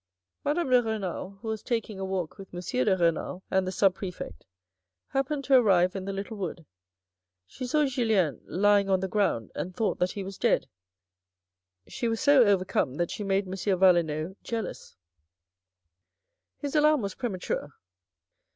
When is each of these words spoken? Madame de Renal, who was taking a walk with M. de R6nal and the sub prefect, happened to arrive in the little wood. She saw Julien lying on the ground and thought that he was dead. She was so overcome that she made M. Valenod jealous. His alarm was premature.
Madame 0.43 0.71
de 0.71 0.81
Renal, 0.81 1.37
who 1.43 1.47
was 1.47 1.61
taking 1.61 1.99
a 1.99 2.03
walk 2.03 2.39
with 2.39 2.47
M. 2.47 2.55
de 2.59 2.95
R6nal 2.95 3.43
and 3.51 3.67
the 3.67 3.71
sub 3.71 3.93
prefect, 3.93 4.47
happened 5.09 5.43
to 5.43 5.53
arrive 5.53 5.95
in 5.95 6.05
the 6.05 6.11
little 6.11 6.37
wood. 6.37 6.65
She 7.45 7.67
saw 7.67 7.85
Julien 7.85 8.41
lying 8.47 8.89
on 8.89 8.99
the 9.01 9.07
ground 9.07 9.51
and 9.53 9.75
thought 9.75 9.99
that 9.99 10.13
he 10.13 10.23
was 10.23 10.39
dead. 10.39 10.65
She 11.87 12.07
was 12.07 12.19
so 12.19 12.43
overcome 12.43 12.95
that 12.95 13.11
she 13.11 13.23
made 13.23 13.45
M. 13.45 13.53
Valenod 13.79 14.37
jealous. 14.41 14.95
His 16.57 16.75
alarm 16.75 17.03
was 17.03 17.13
premature. 17.13 17.75